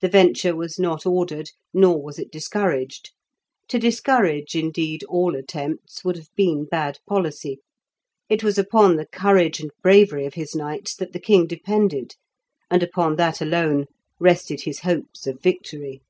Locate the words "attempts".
5.34-6.04